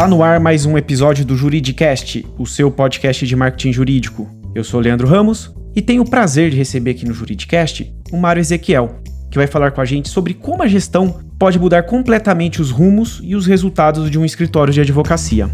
[0.00, 4.26] Está no ar mais um episódio do Juridicast, o seu podcast de marketing jurídico.
[4.54, 8.40] Eu sou Leandro Ramos e tenho o prazer de receber aqui no Juridicast o Mário
[8.40, 12.70] Ezequiel, que vai falar com a gente sobre como a gestão pode mudar completamente os
[12.70, 15.50] rumos e os resultados de um escritório de advocacia.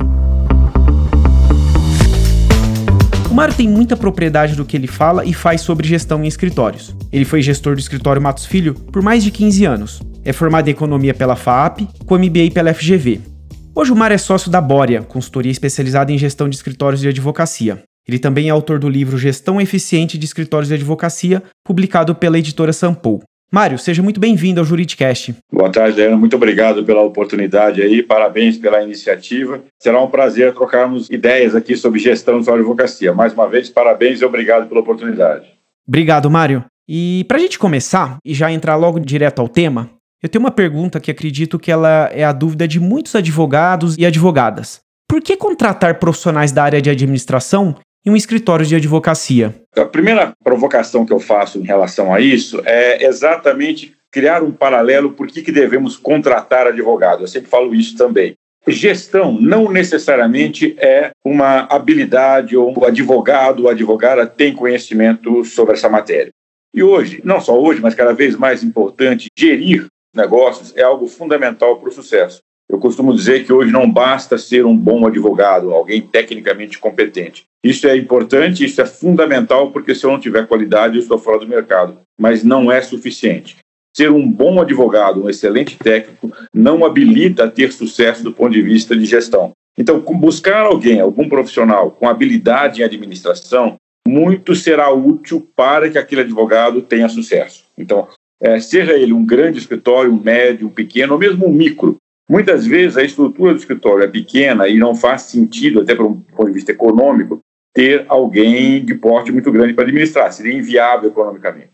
[3.29, 6.95] O Mário tem muita propriedade do que ele fala e faz sobre gestão em escritórios.
[7.13, 10.01] Ele foi gestor do escritório Matos Filho por mais de 15 anos.
[10.25, 13.35] É formado em economia pela FAP, com MBA pela FGV.
[13.79, 17.83] Hoje o Mário é sócio da Boria, consultoria especializada em gestão de escritórios de advocacia.
[18.09, 22.73] Ele também é autor do livro Gestão Eficiente de Escritórios de Advocacia, publicado pela editora
[22.73, 23.23] Sampo.
[23.53, 25.35] Mário, seja muito bem-vindo ao Juridicast.
[25.53, 26.17] Boa tarde, Leandro.
[26.17, 29.61] Muito obrigado pela oportunidade aí, parabéns pela iniciativa.
[29.79, 33.13] Será um prazer trocarmos ideias aqui sobre gestão de advocacia.
[33.13, 35.53] Mais uma vez, parabéns e obrigado pela oportunidade.
[35.87, 36.65] Obrigado, Mário.
[36.89, 39.91] E para a gente começar e já entrar logo direto ao tema,
[40.27, 44.05] eu tenho uma pergunta que acredito que ela é a dúvida de muitos advogados e
[44.05, 44.81] advogadas.
[45.09, 49.55] Por que contratar profissionais da área de administração em um escritório de advocacia?
[49.77, 55.13] A primeira provocação que eu faço em relação a isso é exatamente criar um paralelo
[55.13, 57.23] por que, que devemos contratar advogado.
[57.23, 58.35] Eu sempre falo isso também.
[58.67, 65.89] Gestão não necessariamente é uma habilidade ou o advogado ou advogada tem conhecimento sobre essa
[65.89, 66.33] matéria.
[66.75, 69.87] E hoje, não só hoje, mas cada vez mais importante, gerir
[70.17, 72.41] negócios é algo fundamental para o sucesso.
[72.69, 77.45] Eu costumo dizer que hoje não basta ser um bom advogado, alguém tecnicamente competente.
[77.63, 81.39] Isso é importante, isso é fundamental, porque se eu não tiver qualidade, eu estou fora
[81.39, 82.01] do mercado.
[82.19, 83.57] Mas não é suficiente.
[83.97, 88.63] Ser um bom advogado, um excelente técnico, não habilita a ter sucesso do ponto de
[88.63, 89.53] vista de gestão.
[89.79, 93.77] Então, buscar alguém, algum profissional com habilidade em administração,
[94.07, 97.65] muito será útil para que aquele advogado tenha sucesso.
[97.77, 98.09] Então,
[98.41, 101.97] é, seja ele um grande escritório, um médio, um pequeno, ou mesmo um micro,
[102.29, 106.21] Muitas vezes a estrutura do escritório é pequena e não faz sentido, até para um
[106.21, 107.39] ponto de vista econômico,
[107.73, 111.71] ter alguém de porte muito grande para administrar, seria inviável economicamente.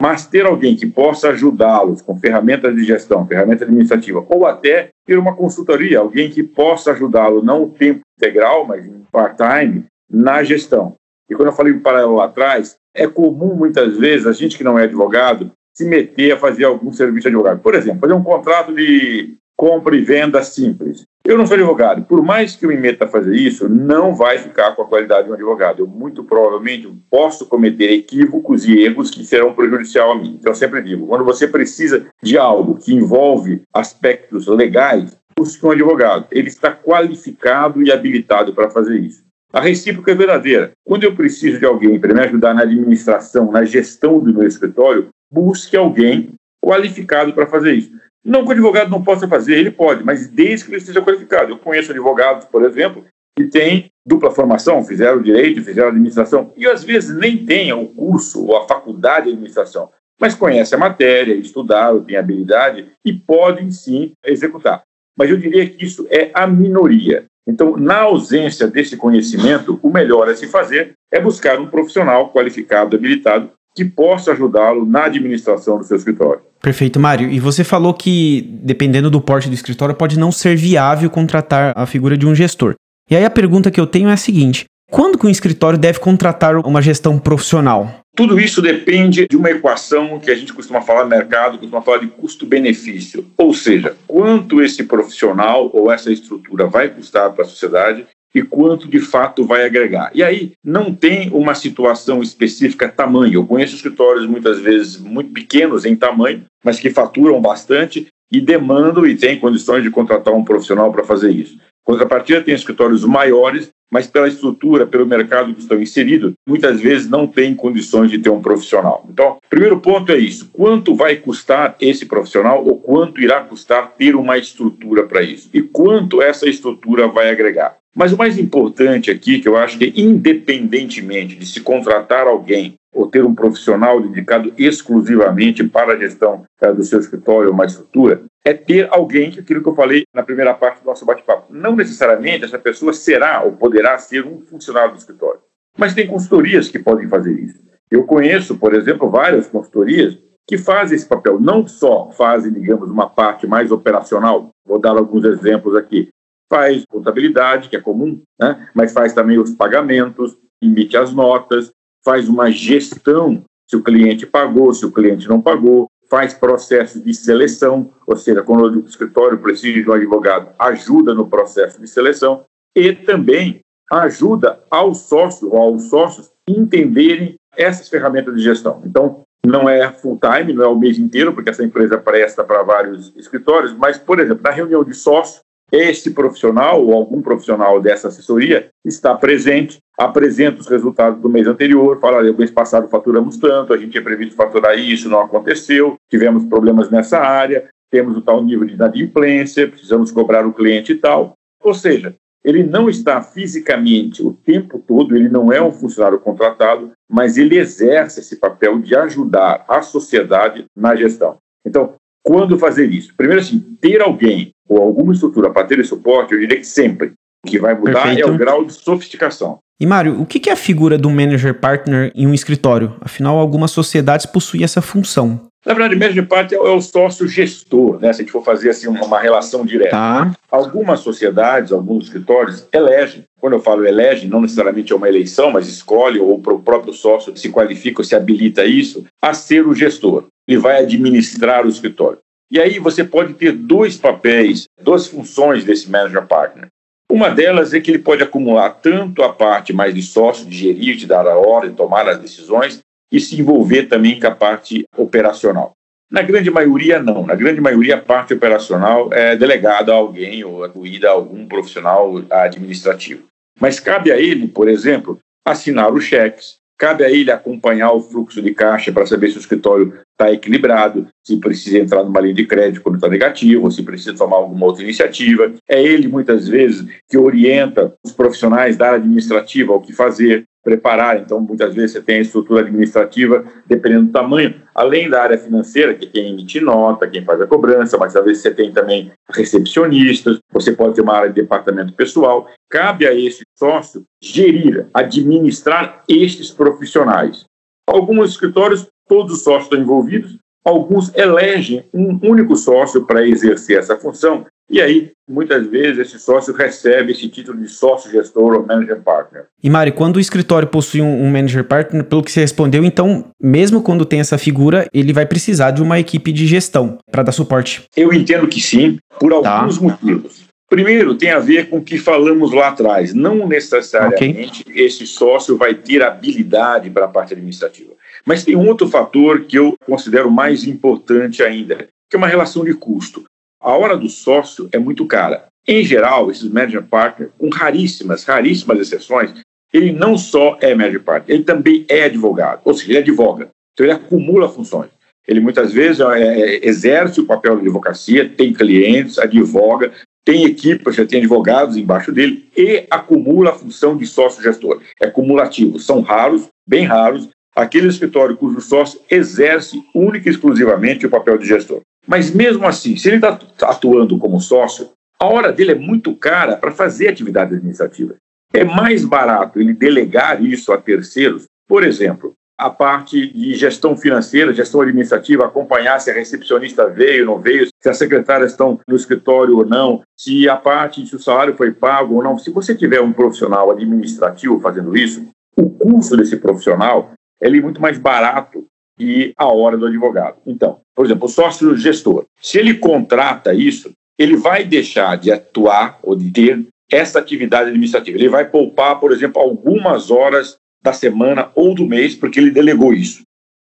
[0.00, 5.18] Mas ter alguém que possa ajudá-los com ferramentas de gestão, ferramenta administrativa, ou até ter
[5.18, 10.94] uma consultoria, alguém que possa ajudá-lo, não o tempo integral, mas part-time, na gestão.
[11.28, 14.64] E quando eu falei em paralelo lá atrás, é comum muitas vezes a gente que
[14.64, 17.60] não é advogado se meter a fazer algum serviço advogado.
[17.60, 21.04] Por exemplo, fazer um contrato de compra e venda simples.
[21.24, 22.04] Eu não sou advogado.
[22.04, 25.24] Por mais que eu me meta a fazer isso, não vai ficar com a qualidade
[25.24, 25.80] de um advogado.
[25.80, 30.36] Eu muito provavelmente posso cometer equívocos e erros que serão prejudicial a mim.
[30.38, 35.70] Então, eu sempre digo, quando você precisa de algo que envolve aspectos legais, busque um
[35.70, 36.26] advogado.
[36.30, 39.22] Ele está qualificado e habilitado para fazer isso.
[39.52, 40.72] A recíproca é verdadeira.
[40.84, 45.08] Quando eu preciso de alguém para me ajudar na administração, na gestão do meu escritório,
[45.32, 46.30] busque alguém
[46.64, 47.92] qualificado para fazer isso.
[48.24, 51.52] Não que o advogado não possa fazer, ele pode, mas desde que ele esteja qualificado.
[51.52, 53.04] Eu conheço advogados, por exemplo,
[53.36, 58.44] que têm dupla formação, fizeram direito, fizeram administração, e às vezes nem tenham o curso
[58.44, 59.90] ou a faculdade de administração,
[60.20, 64.82] mas conhecem a matéria, estudaram, têm habilidade e podem sim executar.
[65.16, 67.24] Mas eu diria que isso é a minoria.
[67.46, 72.96] Então, na ausência desse conhecimento, o melhor a se fazer é buscar um profissional qualificado,
[72.96, 76.42] habilitado, que possa ajudá-lo na administração do seu escritório.
[76.60, 77.30] Perfeito, Mário.
[77.30, 81.86] E você falou que, dependendo do porte do escritório, pode não ser viável contratar a
[81.86, 82.74] figura de um gestor.
[83.10, 85.98] E aí a pergunta que eu tenho é a seguinte: quando que um escritório deve
[85.98, 88.00] contratar uma gestão profissional?
[88.14, 91.98] Tudo isso depende de uma equação que a gente costuma falar no mercado, costuma falar
[91.98, 93.24] de custo-benefício.
[93.38, 98.88] Ou seja, quanto esse profissional ou essa estrutura vai custar para a sociedade e quanto
[98.88, 100.10] de fato vai agregar.
[100.14, 103.34] E aí não tem uma situação específica tamanho.
[103.34, 109.06] Eu conheço escritórios muitas vezes muito pequenos em tamanho, mas que faturam bastante e demandam
[109.06, 111.58] e têm condições de contratar um profissional para fazer isso.
[111.82, 117.26] Contrapartida tem escritórios maiores, mas pela estrutura, pelo mercado que estão inseridos, muitas vezes não
[117.26, 119.04] tem condições de ter um profissional.
[119.10, 124.14] Então, primeiro ponto é isso: quanto vai custar esse profissional ou quanto irá custar ter
[124.14, 125.50] uma estrutura para isso?
[125.52, 127.79] E quanto essa estrutura vai agregar?
[127.94, 133.06] Mas o mais importante aqui, que eu acho que independentemente de se contratar alguém ou
[133.06, 138.22] ter um profissional dedicado exclusivamente para a gestão é, do seu escritório ou uma estrutura,
[138.44, 141.52] é ter alguém, que aquilo que eu falei na primeira parte do nosso bate-papo.
[141.52, 145.40] Não necessariamente essa pessoa será ou poderá ser um funcionário do escritório,
[145.76, 147.60] mas tem consultorias que podem fazer isso.
[147.90, 150.16] Eu conheço, por exemplo, várias consultorias
[150.46, 155.24] que fazem esse papel, não só fazem, digamos, uma parte mais operacional, vou dar alguns
[155.24, 156.08] exemplos aqui,
[156.50, 158.68] faz contabilidade, que é comum, né?
[158.74, 161.72] mas faz também os pagamentos, emite as notas,
[162.04, 167.14] faz uma gestão se o cliente pagou, se o cliente não pagou, faz processo de
[167.14, 172.44] seleção, ou seja, quando o escritório precisa de um advogado, ajuda no processo de seleção
[172.76, 173.60] e também
[173.92, 178.82] ajuda ao sócio ou aos sócios entenderem essas ferramentas de gestão.
[178.84, 182.64] Então, não é full time, não é o mês inteiro, porque essa empresa presta para
[182.64, 185.40] vários escritórios, mas, por exemplo, na reunião de sócio,
[185.72, 192.00] este profissional ou algum profissional dessa assessoria está presente, apresenta os resultados do mês anterior,
[192.00, 196.44] fala, o mês passado faturamos tanto, a gente tinha previsto faturar isso, não aconteceu, tivemos
[196.44, 201.34] problemas nessa área, temos o tal nível de inadimplência, precisamos cobrar o cliente e tal.
[201.62, 206.92] Ou seja, ele não está fisicamente o tempo todo, ele não é um funcionário contratado,
[207.08, 211.36] mas ele exerce esse papel de ajudar a sociedade na gestão.
[211.66, 213.14] Então, quando fazer isso?
[213.16, 217.12] Primeiro, assim, ter alguém ou alguma estrutura para ter esse suporte, eu diria que sempre.
[217.44, 218.28] O que vai mudar Perfeito.
[218.28, 219.58] é o grau de sofisticação.
[219.80, 222.94] E Mário, o que é a figura do manager partner em um escritório?
[223.00, 225.40] Afinal, algumas sociedades possuem essa função.
[225.64, 228.12] Na verdade, manager partner é o sócio gestor, né?
[228.12, 229.90] Se a gente for fazer assim uma relação direta.
[229.90, 230.32] Tá.
[230.50, 233.24] Algumas sociedades, alguns escritórios elegem.
[233.40, 237.34] Quando eu falo elegem, não necessariamente é uma eleição, mas escolhe ou o próprio sócio
[237.36, 240.26] se qualifica ou se habilita a isso a ser o gestor.
[240.46, 242.18] Ele vai administrar o escritório.
[242.50, 246.66] E aí você pode ter dois papéis, duas funções desse manager partner.
[247.10, 250.96] Uma delas é que ele pode acumular tanto a parte mais de sócio, de gerir,
[250.96, 252.80] de dar a ordem, tomar as decisões,
[253.12, 255.72] e se envolver também com a parte operacional.
[256.10, 257.26] Na grande maioria, não.
[257.26, 262.22] Na grande maioria, a parte operacional é delegada a alguém ou atribuída a algum profissional
[262.30, 263.24] administrativo.
[263.60, 268.40] Mas cabe a ele, por exemplo, assinar os cheques, Cabe a ele acompanhar o fluxo
[268.40, 272.46] de caixa para saber se o escritório está equilibrado, se precisa entrar numa linha de
[272.46, 275.52] crédito quando está negativo, ou se precisa tomar alguma outra iniciativa.
[275.68, 281.18] É ele, muitas vezes, que orienta os profissionais da área administrativa o que fazer preparar.
[281.20, 285.94] Então, muitas vezes você tem a estrutura administrativa, dependendo do tamanho, além da área financeira,
[285.94, 290.38] que quem emite nota, quem faz a cobrança, mas às vezes você tem também recepcionistas,
[290.52, 292.48] você pode ter uma área de departamento pessoal.
[292.68, 297.44] Cabe a esse sócio gerir, administrar estes profissionais.
[297.86, 303.96] Alguns escritórios, todos os sócios estão envolvidos, alguns elegem um único sócio para exercer essa
[303.96, 309.00] função, e aí, muitas vezes, esse sócio recebe esse título de sócio gestor ou manager
[309.00, 309.46] partner.
[309.60, 313.82] E Mari, quando o escritório possui um, manager partner, pelo que você respondeu, então, mesmo
[313.82, 317.82] quando tem essa figura, ele vai precisar de uma equipe de gestão para dar suporte?
[317.96, 319.82] Eu entendo que sim, por alguns tá.
[319.82, 320.48] motivos.
[320.68, 323.12] Primeiro, tem a ver com o que falamos lá atrás.
[323.12, 324.84] Não necessariamente okay.
[324.84, 327.90] esse sócio vai ter habilidade para a parte administrativa.
[328.24, 332.64] Mas tem um outro fator que eu considero mais importante ainda, que é uma relação
[332.64, 333.24] de custo
[333.60, 335.46] a hora do sócio é muito cara.
[335.68, 339.34] Em geral, esses manager partner, com raríssimas, raríssimas exceções,
[339.72, 343.50] ele não só é manager partner, ele também é advogado, ou seja, ele advoga.
[343.72, 344.90] Então ele acumula funções.
[345.28, 349.92] Ele muitas vezes é, é, exerce o papel de advocacia, tem clientes, advoga,
[350.24, 354.80] tem equipe, já tem advogados embaixo dele e acumula a função de sócio-gestor.
[355.00, 355.78] É cumulativo.
[355.78, 361.46] São raros, bem raros, aquele escritório cujo sócio exerce única e exclusivamente o papel de
[361.46, 361.80] gestor.
[362.06, 366.56] Mas mesmo assim, se ele está atuando como sócio, a hora dele é muito cara
[366.56, 368.14] para fazer atividade administrativa.
[368.52, 374.52] É mais barato ele delegar isso a terceiros, por exemplo, a parte de gestão financeira,
[374.52, 378.96] gestão administrativa, acompanhar se a recepcionista veio, ou não veio, se as secretárias estão no
[378.96, 382.38] escritório ou não, se a parte se o salário foi pago ou não.
[382.38, 387.98] Se você tiver um profissional administrativo fazendo isso, o custo desse profissional é muito mais
[387.98, 388.66] barato
[389.00, 390.36] e a hora do advogado.
[390.46, 395.98] Então, por exemplo, o sócio gestor, se ele contrata isso, ele vai deixar de atuar
[396.02, 398.18] ou de ter essa atividade administrativa.
[398.18, 402.92] Ele vai poupar, por exemplo, algumas horas da semana ou do mês, porque ele delegou
[402.92, 403.22] isso.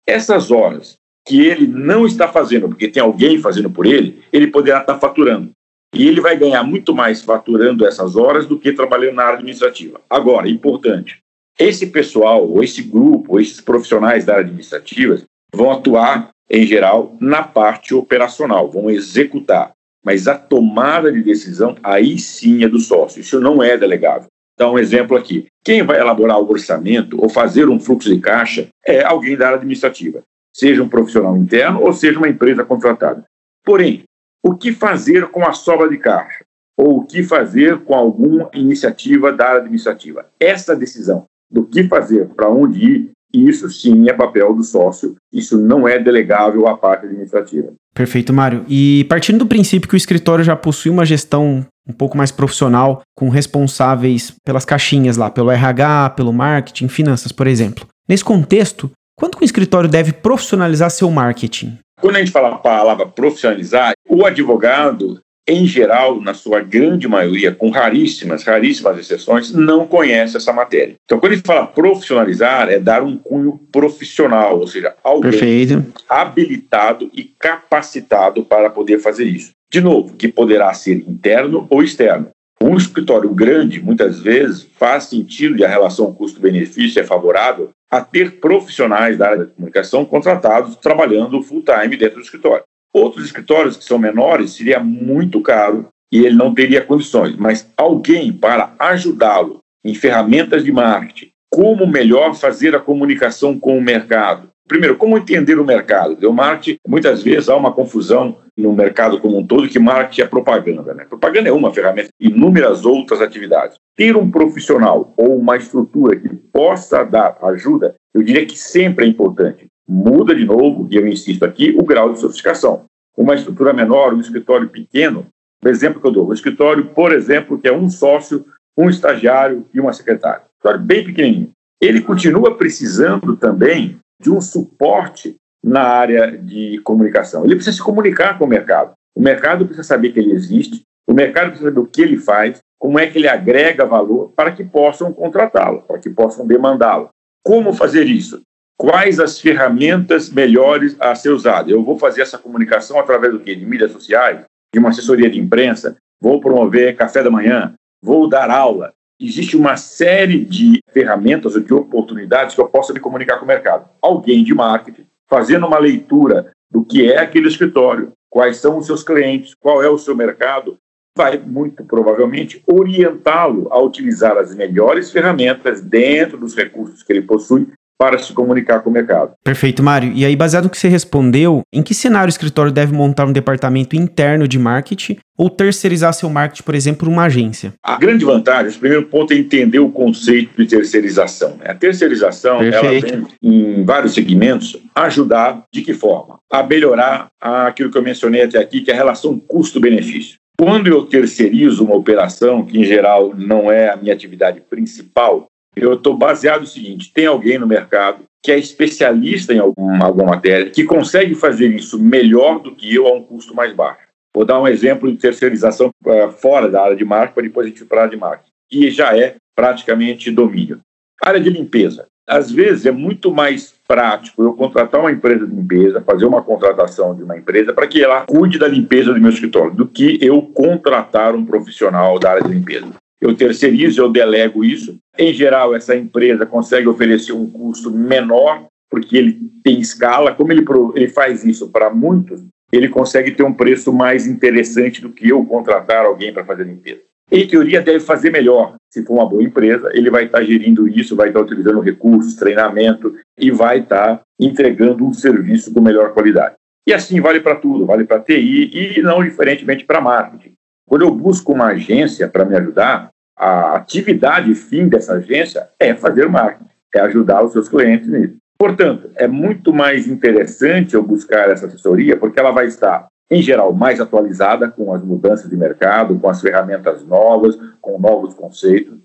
[0.06, 4.80] Essas horas que ele não está fazendo, porque tem alguém fazendo por ele, ele poderá
[4.80, 5.50] estar faturando.
[5.94, 10.00] E ele vai ganhar muito mais faturando essas horas do que trabalhando na área administrativa.
[10.10, 11.18] Agora, importante,
[11.58, 15.22] esse pessoal, ou esse grupo, ou esses profissionais da área administrativa,
[15.54, 19.72] vão atuar, em geral, na parte operacional, vão executar.
[20.04, 23.20] Mas a tomada de decisão, aí sim é do sócio.
[23.20, 24.28] Isso não é delegável.
[24.58, 25.46] Dá um exemplo aqui.
[25.64, 29.58] Quem vai elaborar o orçamento ou fazer um fluxo de caixa é alguém da área
[29.58, 30.22] administrativa,
[30.54, 33.24] seja um profissional interno ou seja uma empresa contratada.
[33.64, 34.04] Porém,
[34.44, 36.44] o que fazer com a sobra de caixa?
[36.76, 40.26] Ou o que fazer com alguma iniciativa da área administrativa?
[40.38, 45.58] Essa decisão do que fazer, para onde ir, isso sim é papel do sócio, isso
[45.58, 47.72] não é delegável à parte administrativa.
[47.92, 48.64] Perfeito, Mário.
[48.68, 53.02] E partindo do princípio que o escritório já possui uma gestão um pouco mais profissional,
[53.14, 57.86] com responsáveis pelas caixinhas lá, pelo RH, pelo marketing, finanças, por exemplo.
[58.08, 61.78] Nesse contexto, quanto o escritório deve profissionalizar seu marketing?
[62.00, 67.54] Quando a gente fala a palavra profissionalizar, o advogado, em geral, na sua grande maioria,
[67.54, 70.94] com raríssimas, raríssimas exceções, não conhece essa matéria.
[71.04, 75.84] Então, quando gente fala profissionalizar, é dar um cunho profissional, ou seja, alguém Perfeito.
[76.08, 79.52] habilitado e capacitado para poder fazer isso.
[79.70, 82.30] De novo, que poderá ser interno ou externo.
[82.62, 88.40] Um escritório grande, muitas vezes, faz sentido e a relação custo-benefício é favorável a ter
[88.40, 92.64] profissionais da área da comunicação contratados trabalhando full-time dentro do escritório.
[92.94, 98.32] Outros escritórios que são menores seria muito caro e ele não teria condições, mas alguém
[98.32, 104.48] para ajudá-lo em ferramentas de marketing, como melhor fazer a comunicação com o mercado.
[104.68, 106.16] Primeiro, como entender o mercado?
[106.26, 110.26] O marketing, muitas vezes há uma confusão no mercado como um todo que marketing é
[110.26, 110.94] propaganda.
[110.94, 111.04] Né?
[111.04, 113.76] Propaganda é uma ferramenta, inúmeras outras atividades.
[113.96, 119.08] Ter um profissional ou uma estrutura que possa dar ajuda, eu diria que sempre é
[119.08, 122.84] importante muda de novo, e eu insisto aqui, o grau de sofisticação.
[123.16, 125.26] Uma estrutura menor, um escritório pequeno,
[125.64, 128.44] o exemplo que eu dou, um escritório, por exemplo, que é um sócio,
[128.76, 131.50] um estagiário e uma secretária, um escritório bem pequenininho.
[131.80, 137.44] Ele continua precisando também de um suporte na área de comunicação.
[137.44, 138.92] Ele precisa se comunicar com o mercado.
[139.14, 142.58] O mercado precisa saber que ele existe, o mercado precisa saber o que ele faz,
[142.78, 147.08] como é que ele agrega valor para que possam contratá-lo, para que possam demandá-lo.
[147.42, 148.42] Como fazer isso?
[148.76, 151.70] Quais as ferramentas melhores a ser usadas.
[151.70, 153.54] Eu vou fazer essa comunicação através do quê?
[153.54, 158.50] De mídias sociais, de uma assessoria de imprensa, vou promover café da manhã, vou dar
[158.50, 158.92] aula.
[159.20, 163.48] Existe uma série de ferramentas ou de oportunidades que eu possa me comunicar com o
[163.48, 163.88] mercado.
[164.02, 169.02] Alguém de marketing fazendo uma leitura do que é aquele escritório, quais são os seus
[169.02, 170.76] clientes, qual é o seu mercado,
[171.16, 177.68] vai muito provavelmente orientá-lo a utilizar as melhores ferramentas dentro dos recursos que ele possui
[177.98, 179.32] para se comunicar com o mercado.
[179.42, 180.12] Perfeito, Mário.
[180.14, 183.32] E aí, baseado no que você respondeu, em que cenário o escritório deve montar um
[183.32, 187.72] departamento interno de marketing ou terceirizar seu marketing, por exemplo, uma agência?
[187.82, 191.56] A grande vantagem, o primeiro ponto é entender o conceito de terceirização.
[191.56, 191.66] Né?
[191.66, 193.06] A terceirização, Perfeito.
[193.06, 196.38] ela vem em vários segmentos ajudar de que forma?
[196.52, 200.36] A melhorar aquilo que eu mencionei até aqui, que é a relação custo-benefício.
[200.56, 205.94] Quando eu terceirizo uma operação, que em geral não é a minha atividade principal, eu
[205.94, 210.70] estou baseado no seguinte: tem alguém no mercado que é especialista em alguma, alguma matéria,
[210.70, 214.06] que consegue fazer isso melhor do que eu a um custo mais baixo.
[214.34, 217.68] Vou dar um exemplo de terceirização uh, fora da área de marketing, para depois a
[217.70, 220.80] gente para a área de marketing, e já é praticamente domínio.
[221.22, 222.06] Área de limpeza.
[222.28, 227.14] Às vezes é muito mais prático eu contratar uma empresa de limpeza, fazer uma contratação
[227.14, 230.42] de uma empresa para que ela cuide da limpeza do meu escritório, do que eu
[230.42, 234.96] contratar um profissional da área de limpeza eu terceirizo, eu delego isso.
[235.18, 240.34] Em geral, essa empresa consegue oferecer um custo menor, porque ele tem escala.
[240.34, 245.10] Como ele, ele faz isso para muitos, ele consegue ter um preço mais interessante do
[245.10, 247.02] que eu contratar alguém para fazer limpeza.
[247.30, 248.74] Em teoria, deve fazer melhor.
[248.92, 253.14] Se for uma boa empresa, ele vai estar gerindo isso, vai estar utilizando recursos, treinamento
[253.38, 256.54] e vai estar entregando um serviço com melhor qualidade.
[256.86, 260.53] E assim vale para tudo, vale para TI e não diferentemente para marketing.
[260.86, 266.28] Quando eu busco uma agência para me ajudar, a atividade fim dessa agência é fazer
[266.28, 268.36] marketing, é ajudar os seus clientes nisso.
[268.58, 273.72] Portanto, é muito mais interessante eu buscar essa assessoria, porque ela vai estar, em geral,
[273.72, 278.96] mais atualizada com as mudanças de mercado, com as ferramentas novas, com novos conceitos.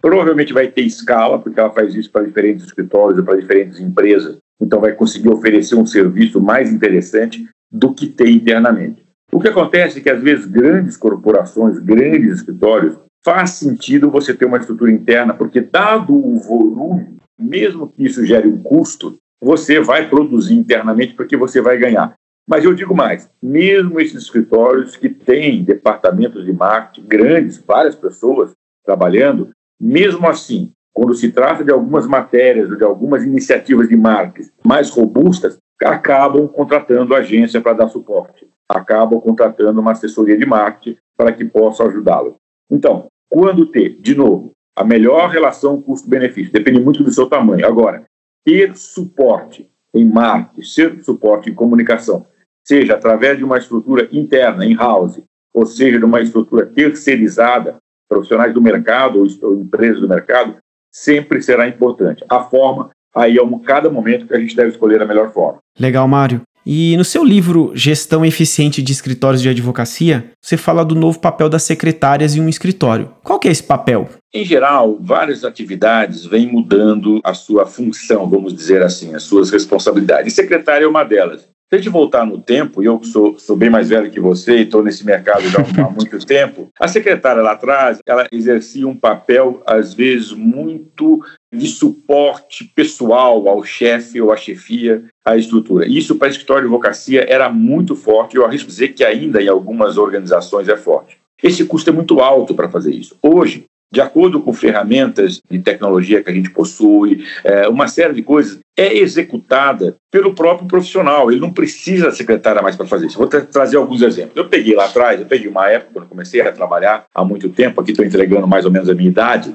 [0.00, 4.38] Provavelmente vai ter escala, porque ela faz isso para diferentes escritórios ou para diferentes empresas.
[4.60, 9.03] Então, vai conseguir oferecer um serviço mais interessante do que tem internamente.
[9.34, 14.44] O que acontece é que, às vezes, grandes corporações, grandes escritórios, faz sentido você ter
[14.44, 20.08] uma estrutura interna, porque dado o volume, mesmo que isso gere um custo, você vai
[20.08, 22.14] produzir internamente porque você vai ganhar.
[22.48, 28.52] Mas eu digo mais, mesmo esses escritórios que têm departamentos de marketing grandes, várias pessoas
[28.86, 29.50] trabalhando,
[29.80, 34.90] mesmo assim, quando se trata de algumas matérias ou de algumas iniciativas de marketing mais
[34.90, 41.44] robustas, acabam contratando agência para dar suporte, acabam contratando uma assessoria de marketing para que
[41.44, 42.36] possa ajudá-lo.
[42.70, 47.66] Então, quando ter, de novo, a melhor relação custo-benefício, depende muito do seu tamanho.
[47.66, 48.04] Agora,
[48.44, 52.26] ter suporte em marketing, ser suporte em comunicação,
[52.64, 57.76] seja através de uma estrutura interna, in-house, ou seja, de uma estrutura terceirizada,
[58.08, 60.56] profissionais do mercado ou empresas do mercado,
[60.90, 62.24] sempre será importante.
[62.28, 65.58] A forma, aí é cada momento que a gente deve escolher a melhor forma.
[65.78, 66.42] Legal, Mário.
[66.66, 71.48] E no seu livro Gestão Eficiente de Escritórios de Advocacia, você fala do novo papel
[71.48, 73.10] das secretárias em um escritório.
[73.22, 74.08] Qual que é esse papel?
[74.32, 80.32] Em geral, várias atividades vêm mudando a sua função, vamos dizer assim, as suas responsabilidades.
[80.32, 81.42] E secretária é uma delas.
[81.42, 84.58] Se a gente voltar no tempo, e eu sou, sou bem mais velho que você
[84.58, 88.96] e estou nesse mercado já há muito tempo, a secretária lá atrás, ela exercia um
[88.96, 91.20] papel, às vezes, muito
[91.54, 95.86] de suporte pessoal ao chefe ou à chefia, à estrutura.
[95.86, 99.96] Isso para escritório de advocacia era muito forte, eu arrisco dizer que ainda em algumas
[99.96, 101.18] organizações é forte.
[101.42, 103.16] Esse custo é muito alto para fazer isso.
[103.22, 108.22] Hoje, de acordo com ferramentas de tecnologia que a gente possui, é, uma série de
[108.22, 111.30] coisas é executada pelo próprio profissional.
[111.30, 113.16] Ele não precisa da secretária mais para fazer isso.
[113.16, 114.36] Vou trazer alguns exemplos.
[114.36, 117.80] Eu peguei lá atrás, eu peguei uma época, quando comecei a trabalhar há muito tempo,
[117.80, 119.54] aqui estou entregando mais ou menos a minha idade,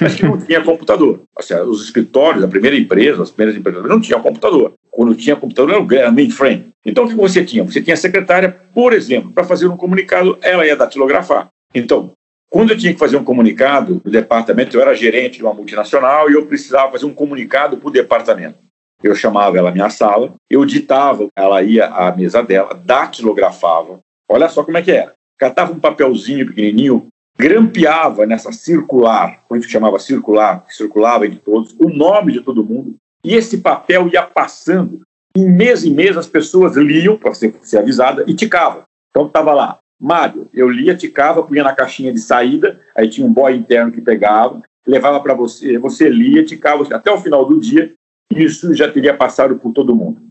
[0.00, 1.22] mas que não tinha computador.
[1.66, 4.72] Os escritórios, a primeira empresa, as primeiras empresas, não tinham computador.
[4.88, 6.68] Quando tinha computador, era mainframe.
[6.86, 7.64] Então, o que você tinha?
[7.64, 11.48] Você tinha a secretária, por exemplo, para fazer um comunicado, ela ia datilografar.
[11.74, 12.12] Então,
[12.50, 16.28] quando eu tinha que fazer um comunicado do departamento, eu era gerente de uma multinacional
[16.28, 18.58] e eu precisava fazer um comunicado para o departamento.
[19.00, 24.00] Eu chamava ela à minha sala, eu ditava, ela ia à mesa dela, datilografava.
[24.28, 25.12] Olha só como é que era.
[25.38, 27.06] Catava um papelzinho pequenininho,
[27.38, 32.40] grampeava nessa circular, por isso que chamava circular, que circulava entre todos, o nome de
[32.40, 35.00] todo mundo, e esse papel ia passando.
[35.36, 38.82] Em mês em mês as pessoas liam, para ser, ser avisada, e ticavam.
[39.10, 43.32] Então estava lá, Mário, eu lia, ticava, punha na caixinha de saída, aí tinha um
[43.32, 47.92] boy interno que pegava, levava para você, você lia, ticava até o final do dia,
[48.34, 50.22] isso já teria passado por todo mundo.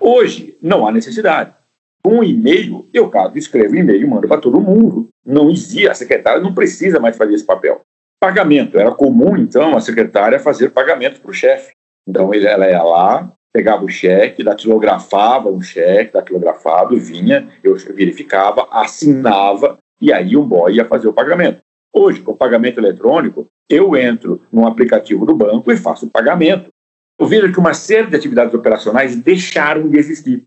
[0.00, 1.52] Hoje, não há necessidade.
[2.02, 5.08] Com um e-mail, eu, cara, escrevo e-mail mando para todo mundo.
[5.26, 7.82] Não existe, a secretária não precisa mais fazer esse papel.
[8.20, 11.72] Pagamento, era comum, então, a secretária fazer pagamento para o chefe.
[12.08, 19.78] Então, ela ia lá, pegava o cheque, datilografava um cheque, datilografado, vinha, eu verificava, assinava,
[20.00, 21.60] e aí um boy ia fazer o pagamento.
[21.92, 26.68] Hoje, com o pagamento eletrônico, eu entro no aplicativo do banco e faço o pagamento.
[27.18, 30.44] Eu vejo que uma série de atividades operacionais deixaram de existir.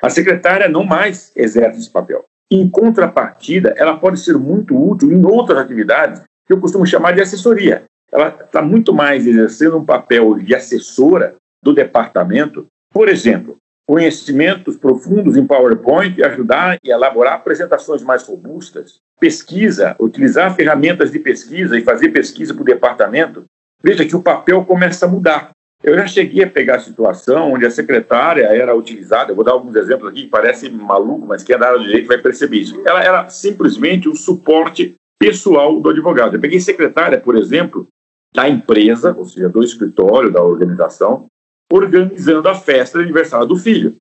[0.00, 2.24] A secretária não mais exerce esse papel.
[2.50, 7.20] Em contrapartida, ela pode ser muito útil em outras atividades que eu costumo chamar de
[7.20, 7.84] assessoria.
[8.12, 13.56] Ela está muito mais exercendo um papel de assessora do departamento, por exemplo,
[13.88, 21.18] conhecimentos profundos em PowerPoint e ajudar e elaborar apresentações mais robustas, pesquisa, utilizar ferramentas de
[21.18, 23.44] pesquisa e fazer pesquisa para o departamento,
[23.82, 25.50] veja que o papel começa a mudar.
[25.82, 29.52] Eu já cheguei a pegar a situação onde a secretária era utilizada, eu vou dar
[29.52, 32.82] alguns exemplos aqui que parecem maluco, mas quem é da área direito vai perceber isso.
[32.86, 36.36] Ela era simplesmente um suporte pessoal do advogado.
[36.36, 37.86] Eu peguei secretária, por exemplo,
[38.34, 41.26] da empresa, ou seja, do escritório, da organização,
[41.72, 43.96] organizando a festa de aniversário do filho.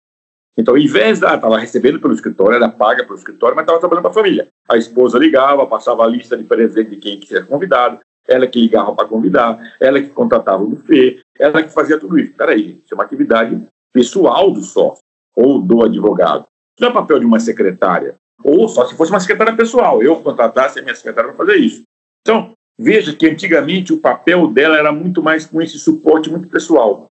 [0.58, 4.04] Então, ao invés de estava recebendo pelo escritório, era paga pelo escritório, mas estava trabalhando
[4.04, 4.48] para a família.
[4.70, 8.94] A esposa ligava, passava a lista de presente de quem quisesse convidado, ela que ligava
[8.96, 12.34] para convidar, ela que contratava o buffet, ela que fazia tudo isso.
[12.34, 15.04] Peraí, isso é uma atividade pessoal do sócio
[15.36, 16.46] ou do advogado.
[16.76, 18.16] Isso não é papel de uma secretária.
[18.44, 21.84] Ou só se fosse uma secretária pessoal, eu contratasse a minha secretária para fazer isso.
[22.22, 27.10] Então, veja que antigamente o papel dela era muito mais com esse suporte muito pessoal.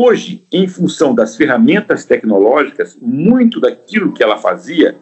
[0.00, 5.00] Hoje, em função das ferramentas tecnológicas, muito daquilo que ela fazia,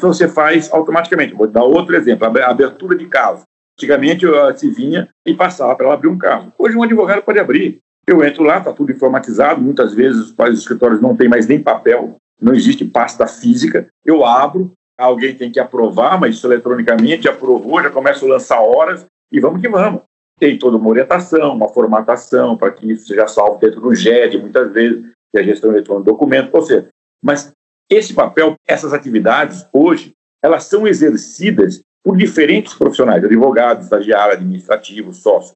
[0.00, 1.34] você faz automaticamente.
[1.34, 3.42] Vou dar outro exemplo: a abertura de carro.
[3.76, 4.24] Antigamente,
[4.54, 6.52] se vinha e passava para ela abrir um carro.
[6.56, 7.80] Hoje, um advogado pode abrir.
[8.06, 9.60] Eu entro lá, está tudo informatizado.
[9.60, 13.88] Muitas vezes, os escritórios não têm mais nem papel, não existe pasta física.
[14.06, 19.04] Eu abro, alguém tem que aprovar, mas isso eletronicamente aprovou, já começo a lançar horas
[19.32, 20.02] e vamos que vamos
[20.38, 24.72] tem toda uma orientação, uma formatação para que isso seja salvo dentro do GED, muitas
[24.72, 26.88] vezes, que é a gestão eletrônica do documento, ou seja,
[27.22, 27.52] mas
[27.90, 35.52] esse papel, essas atividades, hoje, elas são exercidas por diferentes profissionais, advogados, estagiários, administrativos, sócios.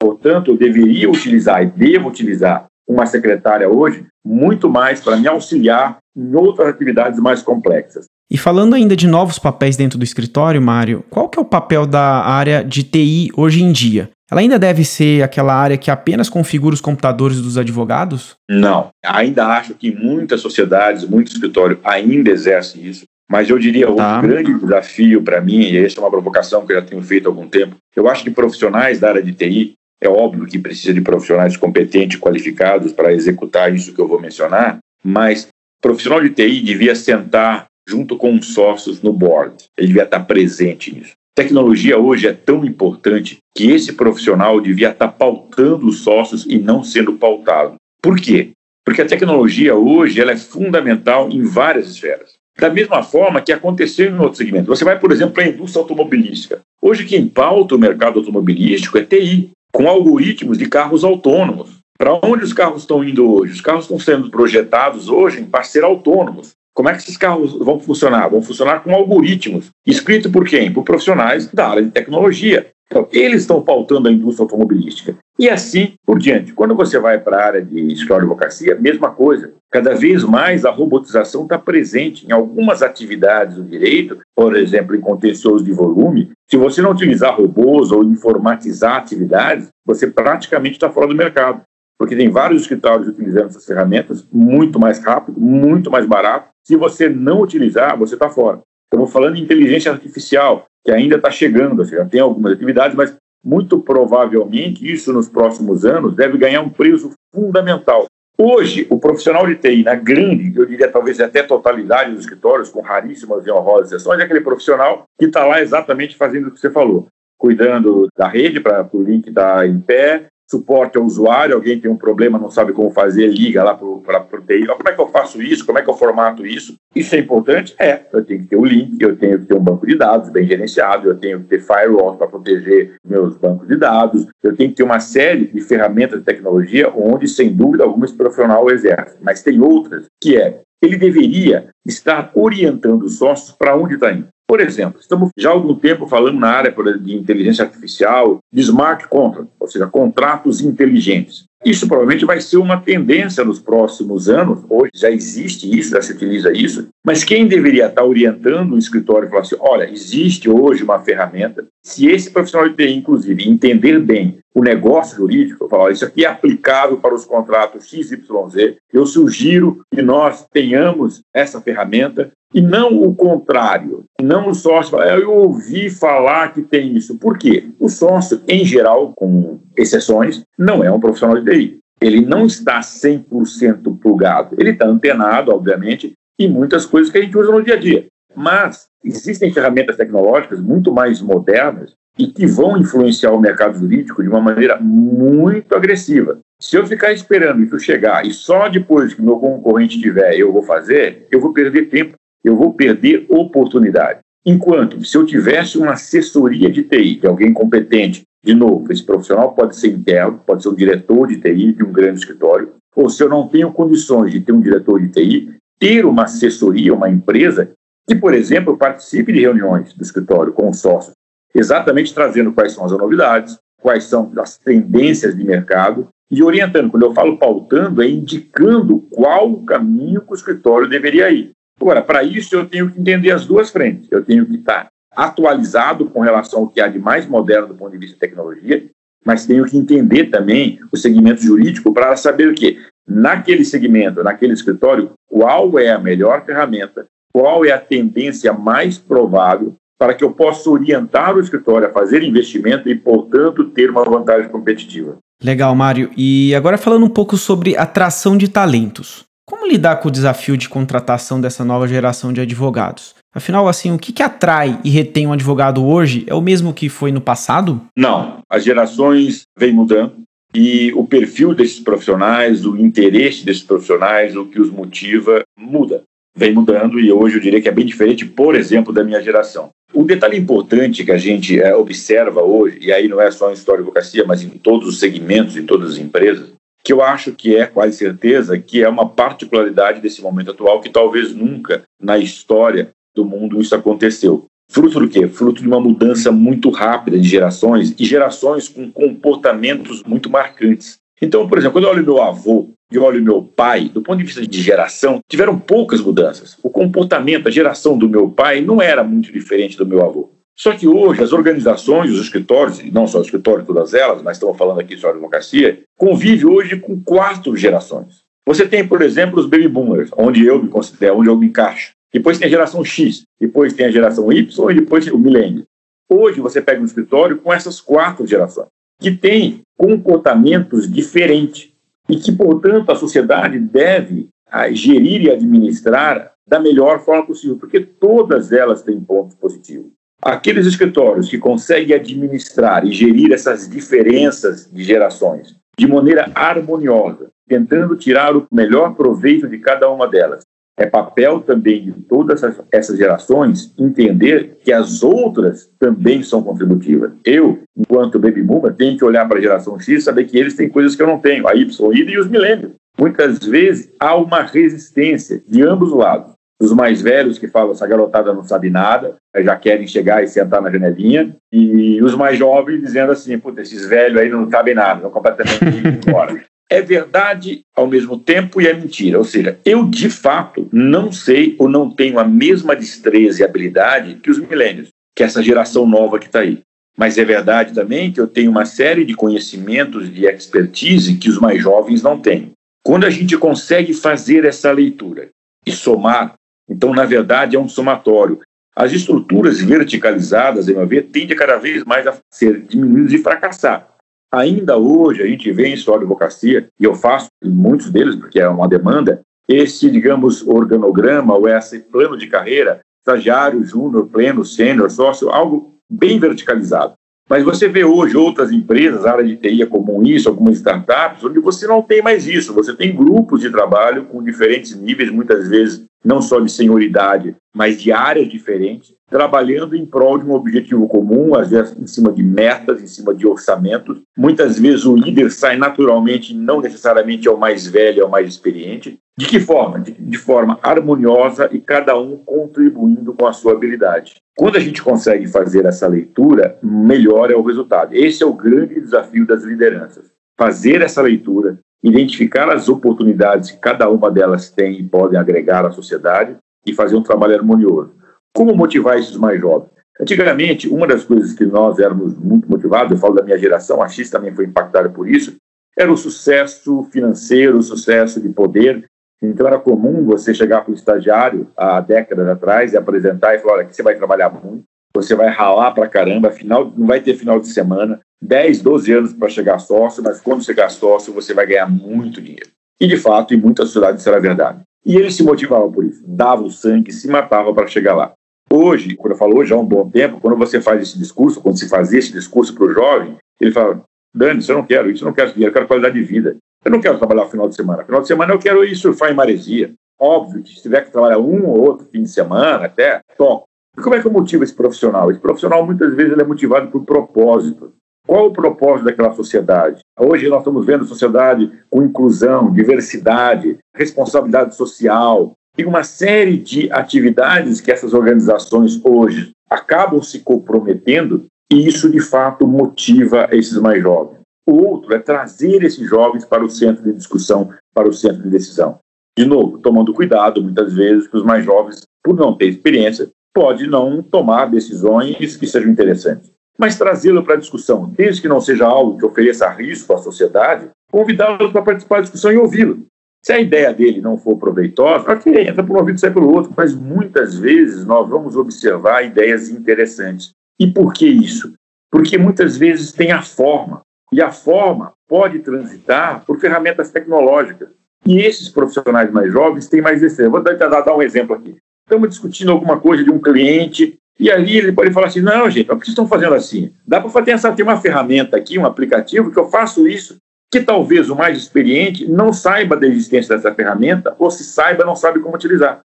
[0.00, 5.98] Portanto, eu deveria utilizar e devo utilizar uma secretária hoje muito mais para me auxiliar
[6.16, 8.06] em outras atividades mais complexas.
[8.30, 11.86] E falando ainda de novos papéis dentro do escritório, Mário, qual que é o papel
[11.86, 14.10] da área de TI hoje em dia?
[14.32, 18.34] Ela ainda deve ser aquela área que apenas configura os computadores dos advogados?
[18.48, 18.88] Não.
[19.04, 23.04] Ainda acho que muitas sociedades, muitos escritórios ainda exercem isso.
[23.30, 24.22] Mas eu diria o tá.
[24.22, 27.30] grande desafio para mim, e essa é uma provocação que eu já tenho feito há
[27.30, 31.02] algum tempo, eu acho que profissionais da área de TI, é óbvio que precisa de
[31.02, 35.46] profissionais competentes, qualificados para executar isso que eu vou mencionar, mas
[35.82, 39.64] profissional de TI devia sentar junto com os sócios no board.
[39.76, 41.12] Ele devia estar presente nisso.
[41.34, 46.84] Tecnologia hoje é tão importante que esse profissional devia estar pautando os sócios e não
[46.84, 47.76] sendo pautado.
[48.02, 48.50] Por quê?
[48.84, 52.32] Porque a tecnologia hoje ela é fundamental em várias esferas.
[52.58, 54.68] Da mesma forma que aconteceu em outros segmentos.
[54.68, 56.60] Você vai, por exemplo, para a indústria automobilística.
[56.82, 62.44] Hoje quem pauta o mercado automobilístico é TI, com algoritmos de carros autônomos Para onde
[62.44, 63.54] os carros estão indo hoje?
[63.54, 66.52] Os carros estão sendo projetados hoje para ser autônomos.
[66.74, 68.28] Como é que esses carros vão funcionar?
[68.28, 70.72] Vão funcionar com algoritmos, escrito por quem?
[70.72, 72.72] Por profissionais da área de tecnologia.
[72.92, 75.16] Então, eles estão pautando a indústria automobilística.
[75.38, 76.52] E assim por diante.
[76.52, 79.54] Quando você vai para a área de escritório de advocacia, mesma coisa.
[79.70, 85.00] Cada vez mais a robotização está presente em algumas atividades do direito, por exemplo, em
[85.00, 86.32] contencioso de volume.
[86.50, 91.62] Se você não utilizar robôs ou informatizar atividades, você praticamente está fora do mercado.
[91.98, 96.51] Porque tem vários escritórios utilizando essas ferramentas muito mais rápido, muito mais barato.
[96.64, 98.60] Se você não utilizar, você está fora.
[98.92, 103.16] Estamos falando de inteligência artificial, que ainda está chegando, ou seja, tem algumas atividades, mas
[103.44, 108.06] muito provavelmente isso nos próximos anos deve ganhar um preço fundamental.
[108.38, 112.80] Hoje, o profissional de TI, na grande, eu diria talvez até totalidade dos escritórios, com
[112.80, 116.70] raríssimas e honrosas exceções, é aquele profissional que está lá exatamente fazendo o que você
[116.70, 117.06] falou,
[117.38, 121.90] cuidando da rede para o link estar tá em pé, suporte ao usuário, alguém tem
[121.90, 124.02] um problema, não sabe como fazer, liga lá para o
[124.46, 126.74] TI, como é que eu faço isso, como é que eu formato isso?
[126.94, 127.74] Isso é importante?
[127.78, 130.28] É, eu tenho que ter o link, eu tenho que ter um banco de dados
[130.28, 134.68] bem gerenciado, eu tenho que ter firewall para proteger meus bancos de dados, eu tenho
[134.68, 139.16] que ter uma série de ferramentas de tecnologia onde, sem dúvida alguma, esse profissional exerce.
[139.22, 144.28] Mas tem outras que é, ele deveria estar orientando os sócios para onde está indo.
[144.52, 149.08] Por exemplo, estamos já há algum tempo falando na área de inteligência artificial, de smart
[149.08, 151.46] contracts, ou seja, contratos inteligentes.
[151.64, 154.62] Isso provavelmente vai ser uma tendência nos próximos anos.
[154.68, 156.88] Hoje já existe isso, já se utiliza isso.
[157.02, 161.66] Mas quem deveria estar orientando o escritório e falar assim: olha, existe hoje uma ferramenta.
[161.82, 166.28] Se esse profissional de TI, inclusive, entender bem o negócio jurídico, falar: isso aqui é
[166.28, 173.14] aplicável para os contratos XYZ, eu sugiro que nós tenhamos essa ferramenta e não o
[173.14, 174.04] contrário.
[174.20, 177.18] Não o sócio eu ouvi falar que tem isso.
[177.18, 177.70] Por quê?
[177.78, 181.78] O sócio, em geral, com exceções, não é um profissional de TI.
[182.00, 184.56] Ele não está 100% plugado.
[184.58, 188.06] Ele está antenado, obviamente, em muitas coisas que a gente usa no dia a dia.
[188.34, 194.28] Mas existem ferramentas tecnológicas muito mais modernas e que vão influenciar o mercado jurídico de
[194.28, 196.38] uma maneira muito agressiva.
[196.60, 200.62] Se eu ficar esperando isso chegar e só depois que meu concorrente tiver eu vou
[200.62, 204.20] fazer, eu vou perder tempo, eu vou perder oportunidade.
[204.44, 209.54] Enquanto, se eu tivesse uma assessoria de TI, de alguém competente, de novo, esse profissional
[209.54, 213.22] pode ser interno, pode ser um diretor de TI de um grande escritório, ou se
[213.22, 217.72] eu não tenho condições de ter um diretor de TI, ter uma assessoria, uma empresa
[218.06, 221.14] que, por exemplo, participe de reuniões do escritório com os sócios,
[221.54, 226.90] exatamente trazendo quais são as novidades, quais são as tendências de mercado e orientando.
[226.90, 231.52] Quando eu falo pautando, é indicando qual o caminho que o escritório deveria ir.
[231.82, 234.06] Agora, para isso, eu tenho que entender as duas frentes.
[234.08, 237.90] Eu tenho que estar atualizado com relação ao que há de mais moderno do ponto
[237.90, 238.84] de vista de tecnologia,
[239.26, 244.52] mas tenho que entender também o segmento jurídico para saber o que naquele segmento, naquele
[244.52, 250.32] escritório, qual é a melhor ferramenta, qual é a tendência mais provável para que eu
[250.32, 255.18] possa orientar o escritório a fazer investimento e, portanto, ter uma vantagem competitiva.
[255.42, 256.10] Legal, Mário.
[256.16, 259.24] E agora falando um pouco sobre atração de talentos.
[259.62, 263.14] Como lidar com o desafio de contratação dessa nova geração de advogados?
[263.32, 266.88] Afinal, assim, o que, que atrai e retém um advogado hoje é o mesmo que
[266.88, 267.80] foi no passado?
[267.96, 268.38] Não.
[268.50, 270.14] As gerações vêm mudando
[270.52, 276.02] e o perfil desses profissionais, o interesse desses profissionais, o que os motiva, muda.
[276.36, 279.68] Vem mudando e hoje eu diria que é bem diferente, por exemplo, da minha geração.
[279.94, 283.54] Um detalhe importante que a gente é, observa hoje, e aí não é só em
[283.54, 286.50] história e advocacia, mas em todos os segmentos, em todas as empresas,
[286.84, 290.90] que eu acho que é quase certeza que é uma particularidade desse momento atual que
[290.90, 294.46] talvez nunca na história do mundo isso aconteceu.
[294.68, 295.28] Fruto do quê?
[295.28, 300.98] Fruto de uma mudança muito rápida de gerações e gerações com comportamentos muito marcantes.
[301.20, 304.24] Então, por exemplo, quando eu olho meu avô e olho meu pai, do ponto de
[304.24, 306.58] vista de geração, tiveram poucas mudanças.
[306.62, 310.30] O comportamento, a geração do meu pai não era muito diferente do meu avô.
[310.56, 314.36] Só que hoje as organizações, os escritórios, e não só os escritórios, todas elas, mas
[314.36, 318.22] estamos falando aqui sobre democracia, convive hoje com quatro gerações.
[318.46, 321.92] Você tem, por exemplo, os baby boomers, onde eu me considero, onde eu me encaixo.
[322.12, 325.64] Depois tem a geração X, depois tem a geração Y e depois o milênio.
[326.10, 328.68] Hoje você pega um escritório com essas quatro gerações,
[329.00, 331.70] que têm comportamentos diferentes
[332.08, 337.80] e que, portanto, a sociedade deve ah, gerir e administrar da melhor forma possível, porque
[337.80, 339.90] todas elas têm pontos positivos.
[340.24, 347.96] Aqueles escritórios que conseguem administrar e gerir essas diferenças de gerações de maneira harmoniosa, tentando
[347.96, 350.44] tirar o melhor proveito de cada uma delas,
[350.78, 357.12] É papel também de todas essas gerações entender que as outras também são contributivas.
[357.24, 360.54] Eu, enquanto baby boomer, tenho que olhar para a geração X e saber que eles
[360.54, 362.72] têm coisas que eu não tenho, a Y, e os milênios.
[362.98, 366.32] Muitas vezes há uma resistência de ambos os lados.
[366.62, 370.62] Os mais velhos que falam essa garotada não sabe nada, já querem chegar e sentar
[370.62, 374.96] na janelinha, e os mais jovens dizendo assim, puta, esses velhos aí não sabem nada,
[374.96, 375.64] estão completamente
[376.08, 379.18] embora é verdade ao mesmo tempo e é mentira.
[379.18, 384.14] Ou seja, eu de fato não sei ou não tenho a mesma destreza e habilidade
[384.14, 386.60] que os milênios, que essa geração nova que está aí.
[386.96, 391.38] Mas é verdade também que eu tenho uma série de conhecimentos de expertise que os
[391.38, 392.52] mais jovens não têm.
[392.82, 395.28] Quando a gente consegue fazer essa leitura
[395.66, 396.34] e somar,
[396.72, 398.40] então, na verdade, é um somatório.
[398.74, 403.88] As estruturas verticalizadas, a meu ver, tendem cada vez mais a ser diminuídas e fracassar.
[404.32, 408.48] Ainda hoje, a gente vê em de advocacia, e eu faço muitos deles, porque é
[408.48, 415.28] uma demanda, esse, digamos, organograma ou esse plano de carreira, estagiário, júnior, pleno, sênior, sócio,
[415.28, 416.94] algo bem verticalizado.
[417.28, 421.38] Mas você vê hoje outras empresas, área de TI é comum isso, algumas startups, onde
[421.38, 422.54] você não tem mais isso.
[422.54, 427.80] Você tem grupos de trabalho com diferentes níveis, muitas vezes não só de senioridade, mas
[427.80, 432.22] de áreas diferentes, trabalhando em prol de um objetivo comum, às vezes em cima de
[432.22, 434.00] metas, em cima de orçamentos.
[434.16, 438.26] Muitas vezes o líder sai naturalmente, não necessariamente é o mais velho, é o mais
[438.26, 438.98] experiente.
[439.16, 439.78] De que forma?
[439.78, 444.14] De, de forma harmoniosa e cada um contribuindo com a sua habilidade.
[444.34, 447.94] Quando a gente consegue fazer essa leitura, melhor é o resultado.
[447.94, 450.10] Esse é o grande desafio das lideranças.
[450.38, 455.70] Fazer essa leitura, identificar as oportunidades que cada uma delas tem e podem agregar à
[455.72, 457.92] sociedade e fazer um trabalho harmonioso.
[458.34, 459.70] Como motivar esses mais jovens?
[460.00, 463.88] Antigamente, uma das coisas que nós éramos muito motivados, eu falo da minha geração, a
[463.88, 465.36] X também foi impactada por isso,
[465.78, 468.84] era o sucesso financeiro, o sucesso de poder.
[469.22, 473.54] Então era comum você chegar para o estagiário há décadas atrás e apresentar e falar:
[473.54, 474.64] olha, aqui você vai trabalhar muito,
[474.94, 479.12] você vai ralar para caramba, final, não vai ter final de semana, 10, 12 anos
[479.12, 482.50] para chegar sócio, mas quando chegar sócio você vai ganhar muito dinheiro.
[482.80, 484.60] E de fato, em muitas sociedades isso era verdade.
[484.84, 488.12] E ele se motivava por isso, dava o sangue, se matava para chegar lá.
[488.50, 491.58] Hoje, quando eu falo hoje, há um bom tempo, quando você faz esse discurso, quando
[491.58, 493.82] se fazia esse discurso para o jovem, ele fala:
[494.14, 496.36] Dani, eu não quero, isso eu não quero dinheiro, eu quero qualidade de vida.
[496.64, 497.84] Eu não quero trabalhar final de semana.
[497.84, 499.72] Final de semana eu quero ir surfar em maresia.
[499.98, 503.46] Óbvio que se tiver que trabalhar um ou outro fim de semana, até, toco.
[503.76, 505.10] E como é que eu motivo esse profissional?
[505.10, 507.72] Esse profissional, muitas vezes, ele é motivado por propósito.
[508.06, 509.80] Qual o propósito daquela sociedade?
[509.98, 515.32] Hoje nós estamos vendo sociedade com inclusão, diversidade, responsabilidade social.
[515.56, 522.00] Tem uma série de atividades que essas organizações hoje acabam se comprometendo e isso, de
[522.00, 524.20] fato, motiva esses mais jovens.
[524.48, 528.30] O outro é trazer esses jovens para o centro de discussão, para o centro de
[528.30, 528.78] decisão.
[529.16, 533.66] De novo, tomando cuidado, muitas vezes, que os mais jovens, por não ter experiência, pode
[533.66, 536.30] não tomar decisões que sejam interessantes.
[536.58, 540.68] Mas trazê-lo para a discussão, desde que não seja algo que ofereça risco à sociedade,
[540.90, 542.84] convidá-lo para participar da discussão e ouvi-lo.
[543.24, 546.32] Se a ideia dele não for proveitosa, ok, entra por um ouvido e sai pelo
[546.32, 550.30] outro, mas muitas vezes nós vamos observar ideias interessantes.
[550.58, 551.54] E por que isso?
[551.90, 553.80] Porque muitas vezes tem a forma,
[554.12, 557.68] e a forma pode transitar por ferramentas tecnológicas.
[558.04, 560.28] E esses profissionais mais jovens têm mais esse.
[560.28, 564.56] Vou dar, dar um exemplo aqui estamos discutindo alguma coisa de um cliente, e ali
[564.56, 566.72] ele pode falar assim: não, gente, por que vocês estão fazendo assim?
[566.86, 570.16] Dá para fazer essa, tem uma ferramenta aqui, um aplicativo, que eu faço isso,
[570.50, 574.94] que talvez o mais experiente não saiba da existência dessa ferramenta, ou se saiba, não
[574.94, 575.80] sabe como utilizar.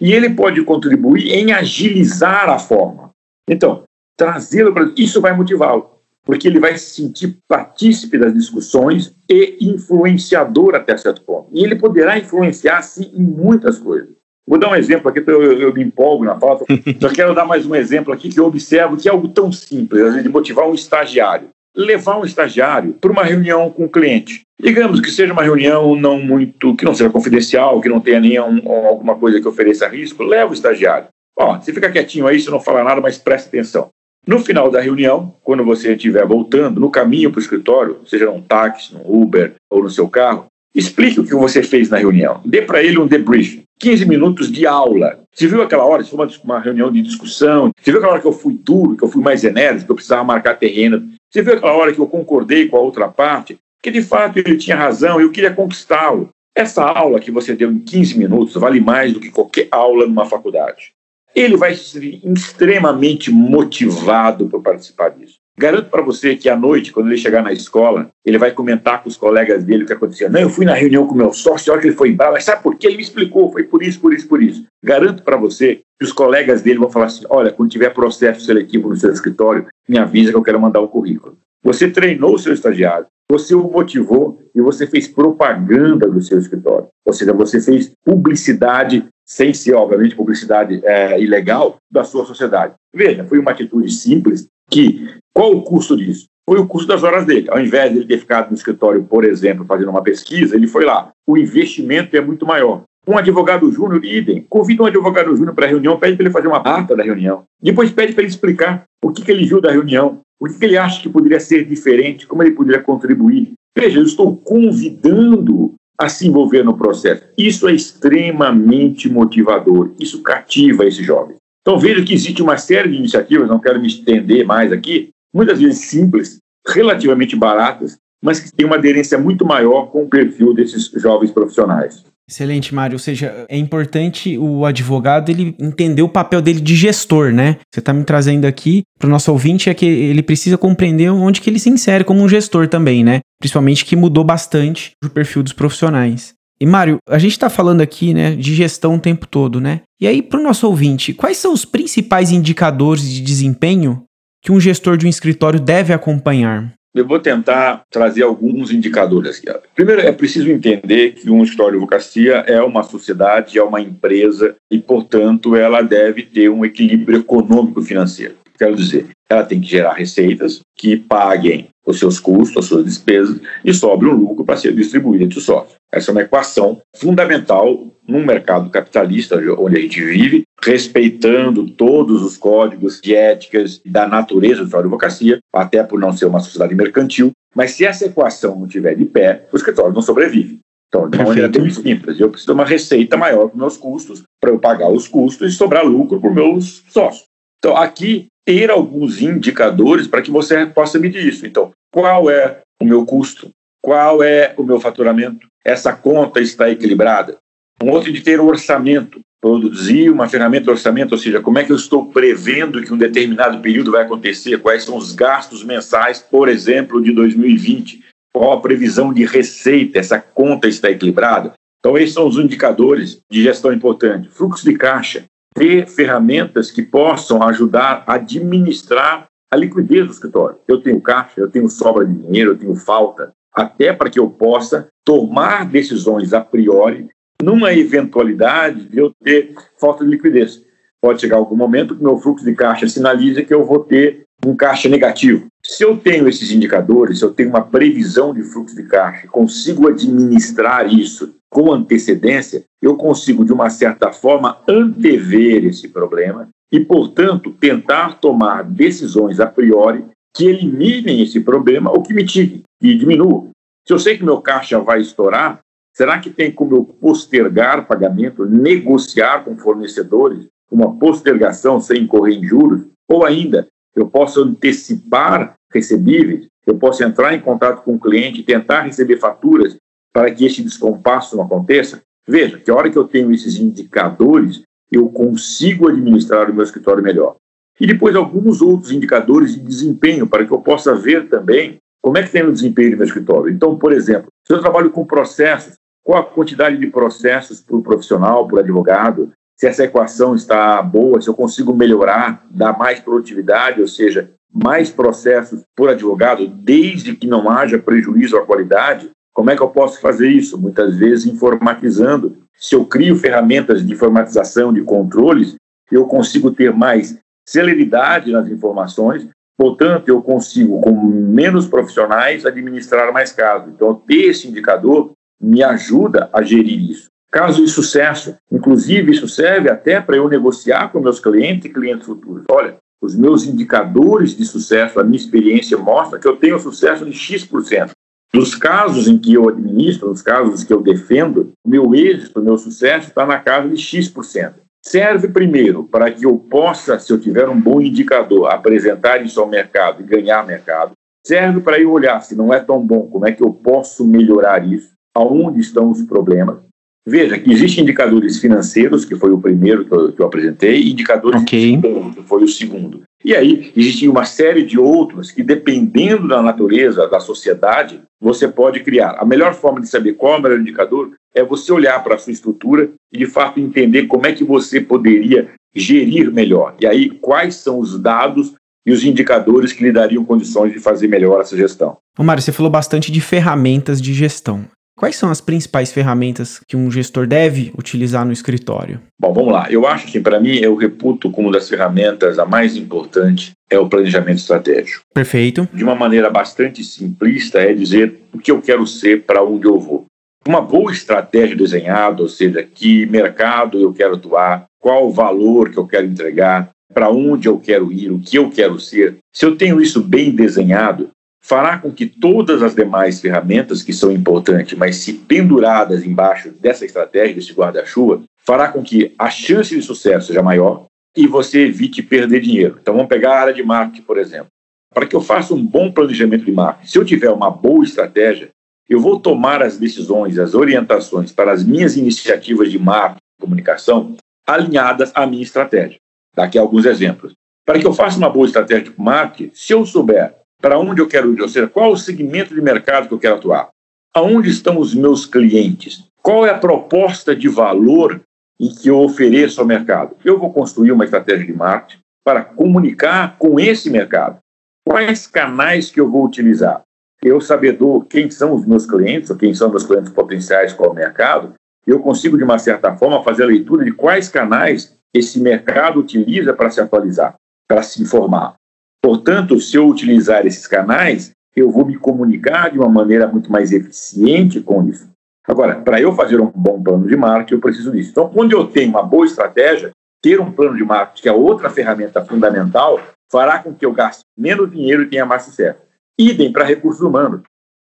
[0.00, 3.10] E ele pode contribuir em agilizar a forma.
[3.48, 3.82] Então,
[4.16, 4.90] trazê-lo para.
[4.96, 5.90] Isso vai motivá-lo,
[6.24, 11.50] porque ele vai se sentir partícipe das discussões e influenciador até certo ponto.
[11.52, 14.21] E ele poderá influenciar, sim, em muitas coisas.
[14.46, 16.60] Vou dar um exemplo aqui, eu, eu, eu me empolgo na fala.
[17.00, 20.22] Só quero dar mais um exemplo aqui que eu observo que é algo tão simples,
[20.22, 21.48] de motivar um estagiário.
[21.74, 24.42] Levar um estagiário para uma reunião com o cliente.
[24.60, 28.60] Digamos que seja uma reunião não muito, que não seja confidencial, que não tenha nenhum,
[28.68, 31.08] alguma coisa que ofereça risco, leva o estagiário.
[31.38, 33.88] Ó, você fica quietinho aí, você não fala nada, mas preste atenção.
[34.26, 38.40] No final da reunião, quando você estiver voltando, no caminho para o escritório, seja num
[38.40, 42.40] táxi, num Uber ou no seu carro, explique o que você fez na reunião.
[42.44, 43.62] Dê para ele um debrief.
[43.82, 45.18] 15 minutos de aula.
[45.34, 48.32] Você viu aquela hora, foi uma, reunião de discussão, você viu aquela hora que eu
[48.32, 51.72] fui duro, que eu fui mais enérgico, que eu precisava marcar terreno, você viu aquela
[51.72, 55.32] hora que eu concordei com a outra parte, que de fato ele tinha razão eu
[55.32, 56.28] queria conquistá-lo.
[56.54, 60.26] Essa aula que você deu em 15 minutos vale mais do que qualquer aula numa
[60.26, 60.92] faculdade.
[61.34, 65.41] Ele vai ser extremamente motivado para participar disso.
[65.58, 69.08] Garanto para você que à noite, quando ele chegar na escola, ele vai comentar com
[69.08, 70.30] os colegas dele o que aconteceu.
[70.30, 72.32] Não, eu fui na reunião com o meu sócio, a hora que ele foi embora,
[72.32, 72.86] mas sabe por quê?
[72.86, 74.64] Ele me explicou, foi por isso, por isso, por isso.
[74.82, 78.88] Garanto para você que os colegas dele vão falar assim: olha, quando tiver processo seletivo
[78.88, 81.36] no seu escritório, me avisa que eu quero mandar o currículo.
[81.62, 86.88] Você treinou o seu estagiário, você o motivou e você fez propaganda do seu escritório.
[87.06, 92.74] Ou seja, você fez publicidade, sem ser, obviamente, publicidade é, ilegal, da sua sociedade.
[92.92, 96.26] Veja, foi uma atitude simples que, qual o custo disso?
[96.48, 97.48] Foi o custo das horas dele.
[97.50, 100.84] Ao invés de ele ter ficado no escritório, por exemplo, fazendo uma pesquisa, ele foi
[100.84, 101.10] lá.
[101.26, 102.82] O investimento é muito maior.
[103.06, 104.44] Um advogado júnior, idem.
[104.48, 107.44] Convida um advogado júnior para a reunião, pede para ele fazer uma ata da reunião.
[107.60, 110.64] Depois pede para ele explicar o que, que ele viu da reunião, o que, que
[110.64, 113.52] ele acha que poderia ser diferente, como ele poderia contribuir.
[113.76, 117.24] Veja, eu estou convidando a se envolver no processo.
[117.36, 119.94] Isso é extremamente motivador.
[120.00, 121.36] Isso cativa esse jovem.
[121.62, 125.60] Então veja que existe uma série de iniciativas, não quero me estender mais aqui, muitas
[125.60, 130.90] vezes simples, relativamente baratas, mas que têm uma aderência muito maior com o perfil desses
[131.00, 132.04] jovens profissionais.
[132.28, 132.94] Excelente, Mário.
[132.94, 137.58] Ou seja, é importante o advogado ele entender o papel dele de gestor, né?
[137.72, 141.40] Você está me trazendo aqui para o nosso ouvinte é que ele precisa compreender onde
[141.40, 143.20] que ele se insere como um gestor também, né?
[143.40, 146.32] Principalmente que mudou bastante o perfil dos profissionais.
[146.62, 149.80] E Mário, a gente está falando aqui, né, de gestão o tempo todo, né?
[150.00, 154.04] E aí, para o nosso ouvinte, quais são os principais indicadores de desempenho
[154.40, 156.72] que um gestor de um escritório deve acompanhar?
[156.94, 159.58] Eu vou tentar trazer alguns indicadores aqui.
[159.74, 164.54] Primeiro, é preciso entender que um escritório de advocacia é uma sociedade, é uma empresa
[164.70, 168.36] e, portanto, ela deve ter um equilíbrio econômico financeiro.
[168.56, 173.40] Quero dizer, ela tem que gerar receitas que paguem os seus custos, as suas despesas
[173.64, 175.74] e sobre um lucro para ser distribuído entre os sócios.
[175.92, 182.36] Essa é uma equação fundamental num mercado capitalista onde a gente vive, respeitando todos os
[182.36, 187.32] códigos de éticas da natureza da advocacia, até por não ser uma sociedade mercantil.
[187.54, 190.58] Mas se essa equação não estiver de pé, o escritório não sobrevive.
[190.88, 193.76] Então, de uma maneira bem simples, eu preciso de uma receita maior para os meus
[193.78, 197.24] custos, para eu pagar os custos e sobrar lucro para os meus sócios.
[197.58, 201.46] Então, aqui, ter alguns indicadores para que você possa medir isso.
[201.46, 203.50] Então, qual é o meu custo?
[203.82, 205.46] Qual é o meu faturamento?
[205.64, 207.36] Essa conta está equilibrada?
[207.82, 211.64] Um outro de ter um orçamento, produzir uma ferramenta de orçamento, ou seja, como é
[211.64, 216.20] que eu estou prevendo que um determinado período vai acontecer, quais são os gastos mensais,
[216.20, 221.52] por exemplo, de 2020, qual a previsão de receita, essa conta está equilibrada.
[221.80, 224.28] Então, esses são os indicadores de gestão importante.
[224.28, 230.58] Fluxo de caixa, ter ferramentas que possam ajudar a administrar a liquidez do escritório.
[230.66, 234.30] Eu tenho caixa, eu tenho sobra de dinheiro, eu tenho falta, até para que eu
[234.30, 237.08] possa tomar decisões a priori
[237.42, 240.62] numa eventualidade de eu ter falta de liquidez.
[241.02, 244.56] Pode chegar algum momento que meu fluxo de caixa sinaliza que eu vou ter um
[244.56, 245.46] caixa negativo.
[245.62, 249.88] Se eu tenho esses indicadores, se eu tenho uma previsão de fluxo de caixa, consigo
[249.88, 257.52] administrar isso com antecedência, eu consigo, de uma certa forma, antever esse problema e, portanto,
[257.52, 263.50] tentar tomar decisões a priori que eliminem esse problema ou que mitiguem e diminuam.
[263.86, 265.60] Se eu sei que meu caixa vai estourar,
[265.94, 272.44] Será que tem como eu postergar pagamento, negociar com fornecedores uma postergação sem incorrer em
[272.44, 272.86] juros?
[273.08, 278.82] Ou ainda, eu posso antecipar recebíveis, eu posso entrar em contato com o cliente tentar
[278.82, 279.76] receber faturas
[280.12, 282.02] para que este descompasso não aconteça?
[282.26, 287.02] Veja, que a hora que eu tenho esses indicadores, eu consigo administrar o meu escritório
[287.02, 287.36] melhor.
[287.80, 292.22] E depois alguns outros indicadores de desempenho para que eu possa ver também como é
[292.22, 293.52] que tem o desempenho do meu escritório.
[293.52, 298.46] Então, por exemplo, se eu trabalho com processos, qual a quantidade de processos por profissional,
[298.46, 303.86] por advogado, se essa equação está boa, se eu consigo melhorar, dar mais produtividade, ou
[303.86, 309.62] seja, mais processos por advogado, desde que não haja prejuízo à qualidade, como é que
[309.62, 310.60] eu posso fazer isso?
[310.60, 312.36] Muitas vezes informatizando.
[312.56, 315.56] Se eu crio ferramentas de informatização de controles,
[315.90, 323.32] eu consigo ter mais celeridade nas informações, portanto, eu consigo, com menos profissionais, administrar mais
[323.32, 323.72] casos.
[323.72, 327.08] Então, ter esse indicador me ajuda a gerir isso.
[327.30, 332.06] Caso de sucesso, inclusive isso serve até para eu negociar com meus clientes e clientes
[332.06, 332.44] futuros.
[332.50, 337.12] Olha, os meus indicadores de sucesso, a minha experiência mostra que eu tenho sucesso de
[337.12, 337.90] X%.
[338.34, 342.44] Nos casos em que eu administro, nos casos que eu defendo, o meu êxito, o
[342.44, 344.54] meu sucesso está na casa de X%.
[344.84, 349.46] Serve primeiro para que eu possa, se eu tiver um bom indicador, apresentar isso ao
[349.46, 350.92] mercado e ganhar mercado.
[351.24, 354.66] Serve para eu olhar se não é tão bom, como é que eu posso melhorar
[354.66, 356.58] isso aonde estão os problemas.
[357.06, 360.92] Veja que existem indicadores financeiros, que foi o primeiro que eu, que eu apresentei, e
[360.92, 361.80] indicadores okay.
[361.80, 363.02] que foi o segundo.
[363.24, 368.80] E aí existe uma série de outros que, dependendo da natureza da sociedade, você pode
[368.80, 369.16] criar.
[369.18, 372.18] A melhor forma de saber qual é o melhor indicador é você olhar para a
[372.18, 376.74] sua estrutura e, de fato, entender como é que você poderia gerir melhor.
[376.80, 378.54] E aí, quais são os dados
[378.84, 381.96] e os indicadores que lhe dariam condições de fazer melhor essa gestão.
[382.18, 384.64] Ô Mário, você falou bastante de ferramentas de gestão.
[384.96, 389.00] Quais são as principais ferramentas que um gestor deve utilizar no escritório?
[389.20, 389.70] Bom, vamos lá.
[389.70, 393.88] Eu acho que, para mim, eu reputo como das ferramentas a mais importante é o
[393.88, 395.02] planejamento estratégico.
[395.14, 395.68] Perfeito.
[395.72, 399.80] De uma maneira bastante simplista, é dizer o que eu quero ser, para onde eu
[399.80, 400.04] vou.
[400.46, 405.78] Uma boa estratégia desenhada, ou seja, que mercado eu quero atuar, qual o valor que
[405.78, 409.16] eu quero entregar, para onde eu quero ir, o que eu quero ser.
[409.34, 411.10] Se eu tenho isso bem desenhado,
[411.42, 416.86] fará com que todas as demais ferramentas que são importantes, mas se penduradas embaixo dessa
[416.86, 420.86] estratégia, desse guarda-chuva, fará com que a chance de sucesso seja maior
[421.16, 422.78] e você evite perder dinheiro.
[422.80, 424.46] Então vamos pegar a área de marketing, por exemplo.
[424.94, 428.50] Para que eu faça um bom planejamento de marketing, se eu tiver uma boa estratégia,
[428.88, 434.16] eu vou tomar as decisões, as orientações para as minhas iniciativas de marketing e comunicação
[434.46, 435.98] alinhadas à minha estratégia.
[436.36, 437.32] Daqui alguns exemplos.
[437.64, 441.08] Para que eu faça uma boa estratégia de marketing, se eu souber para onde eu
[441.08, 443.68] quero ir, ou seja, qual o segmento de mercado que eu quero atuar,
[444.14, 448.22] aonde estão os meus clientes, qual é a proposta de valor
[448.62, 450.16] em que eu ofereço ao mercado.
[450.24, 454.38] Eu vou construir uma estratégia de marketing para comunicar com esse mercado.
[454.86, 456.82] Quais canais que eu vou utilizar?
[457.24, 460.94] Eu sabedor quem são os meus clientes, ou quem são meus clientes potenciais, qual o
[460.94, 461.54] mercado,
[461.84, 466.52] eu consigo, de uma certa forma, fazer a leitura de quais canais esse mercado utiliza
[466.52, 467.34] para se atualizar,
[467.68, 468.54] para se informar.
[469.02, 473.72] Portanto, se eu utilizar esses canais, eu vou me comunicar de uma maneira muito mais
[473.72, 475.10] eficiente com isso.
[475.46, 478.10] Agora, para eu fazer um bom plano de marketing, eu preciso disso.
[478.12, 479.90] Então, quando eu tenho uma boa estratégia,
[480.22, 483.00] ter um plano de marketing, que é outra ferramenta fundamental,
[483.30, 485.80] fará com que eu gaste menos dinheiro e tenha mais sucesso.
[486.16, 487.42] Idem para recursos humanos.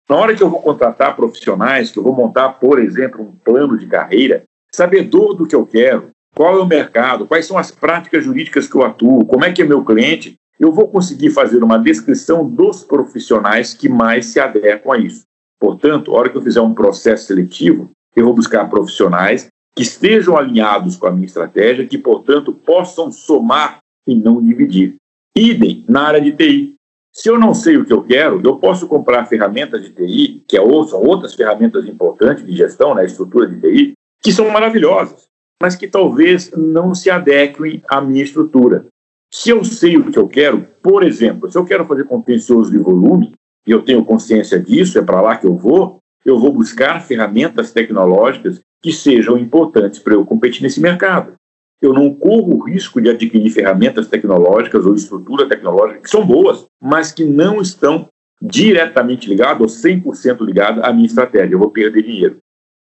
[0.10, 3.78] Na hora que eu vou contratar profissionais, que eu vou montar, por exemplo, um plano
[3.78, 8.24] de carreira, sabedor do que eu quero, qual é o mercado, quais são as práticas
[8.24, 11.78] jurídicas que eu atuo, como é que é meu cliente, eu vou conseguir fazer uma
[11.78, 15.24] descrição dos profissionais que mais se adequam a isso.
[15.60, 20.38] Portanto, a hora que eu fizer um processo seletivo, eu vou buscar profissionais que estejam
[20.38, 24.96] alinhados com a minha estratégia, que, portanto, possam somar e não dividir.
[25.36, 26.76] Idem na área de TI.
[27.12, 30.58] Se eu não sei o que eu quero, eu posso comprar ferramentas de TI, que
[30.58, 35.28] é são outras ferramentas importantes de gestão, né, estrutura de TI, que são maravilhosas,
[35.62, 38.86] mas que talvez não se adequem à minha estrutura.
[39.34, 42.78] Se eu sei o que eu quero, por exemplo, se eu quero fazer contencioso de
[42.78, 43.34] volume,
[43.68, 47.72] e eu tenho consciência disso, é para lá que eu vou, eu vou buscar ferramentas
[47.72, 51.34] tecnológicas que sejam importantes para eu competir nesse mercado.
[51.82, 56.66] Eu não corro o risco de adquirir ferramentas tecnológicas ou estrutura tecnológica que são boas,
[56.82, 58.08] mas que não estão
[58.42, 61.56] diretamente ligadas ou 100% ligadas à minha estratégia.
[61.56, 62.38] Eu vou perder dinheiro.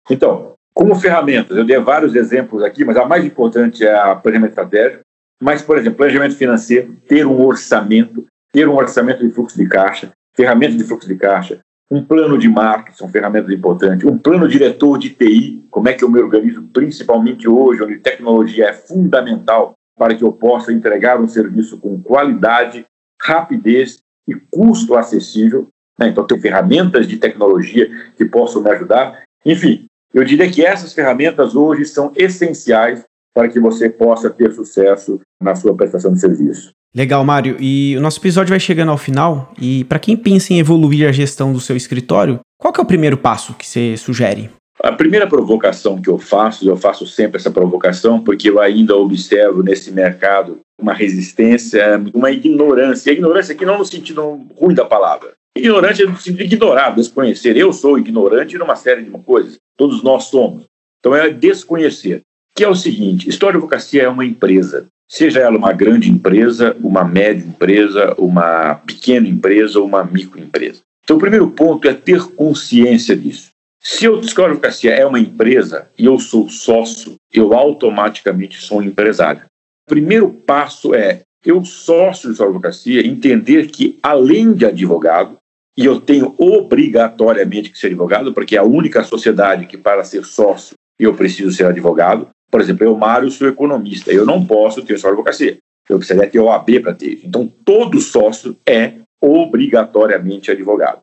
[0.10, 4.52] Então, como ferramentas, eu dei vários exemplos aqui, mas a mais importante é a planejamento
[4.52, 5.02] estratégico.
[5.42, 10.12] Mas, por exemplo, planejamento financeiro, ter um orçamento, ter um orçamento de fluxo de caixa,
[10.36, 11.60] ferramentas de fluxo de caixa,
[11.90, 16.04] um plano de marketing, são ferramentas importantes, um plano diretor de TI, como é que
[16.04, 21.28] eu me organizo, principalmente hoje, onde tecnologia é fundamental para que eu possa entregar um
[21.28, 22.86] serviço com qualidade,
[23.22, 25.68] rapidez e custo acessível.
[25.98, 26.10] Né?
[26.10, 29.24] Então, tem ferramentas de tecnologia que possam me ajudar.
[29.46, 33.04] Enfim, eu diria que essas ferramentas hoje são essenciais
[33.38, 36.72] para que você possa ter sucesso na sua prestação de serviço.
[36.96, 37.56] Legal, Mário.
[37.60, 39.54] E o nosso episódio vai chegando ao final.
[39.62, 43.16] E para quem pensa em evoluir a gestão do seu escritório, qual é o primeiro
[43.16, 44.50] passo que você sugere?
[44.82, 49.62] A primeira provocação que eu faço, eu faço sempre essa provocação, porque eu ainda observo
[49.62, 53.12] nesse mercado uma resistência, uma ignorância.
[53.12, 55.34] A ignorância aqui não no sentido ruim da palavra.
[55.56, 57.56] Ignorante no sentido de ignorar, desconhecer.
[57.56, 59.58] Eu sou ignorante numa série de coisas.
[59.78, 60.66] Todos nós somos.
[61.00, 62.24] Então é desconhecer
[62.58, 67.04] que é o seguinte: História Advocacia é uma empresa, seja ela uma grande empresa, uma
[67.04, 70.82] média empresa, uma pequena empresa ou uma microempresa.
[71.04, 73.50] Então, o primeiro ponto é ter consciência disso.
[73.80, 78.84] Se eu História Advocacia é uma empresa e eu sou sócio, eu automaticamente sou um
[78.84, 79.44] empresário.
[79.86, 85.38] O primeiro passo é eu, sócio de Advocacia, entender que, além de advogado,
[85.78, 90.26] e eu tenho obrigatoriamente que ser advogado, porque é a única sociedade que, para ser
[90.26, 92.28] sócio, eu preciso ser advogado.
[92.50, 94.12] Por exemplo, eu, Mário, sou economista.
[94.12, 95.58] Eu não posso ter só advocacia.
[95.90, 97.22] Eu precisaria ter OAB para ter.
[97.24, 101.00] Então, todo sócio é obrigatoriamente advogado.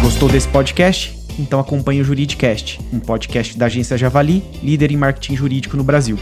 [0.01, 1.18] Gostou desse podcast?
[1.39, 6.19] Então acompanhe o Juridicast, um podcast da agência Javali, líder em marketing jurídico no Brasil.